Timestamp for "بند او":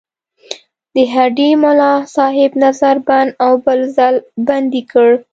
3.07-3.53